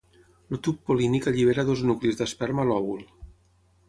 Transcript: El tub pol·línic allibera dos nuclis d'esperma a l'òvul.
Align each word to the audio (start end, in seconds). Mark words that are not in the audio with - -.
El 0.55 0.59
tub 0.67 0.77
pol·línic 0.91 1.27
allibera 1.31 1.65
dos 1.67 1.83
nuclis 1.89 2.17
d'esperma 2.21 2.65
a 2.65 2.65
l'òvul. 2.71 3.05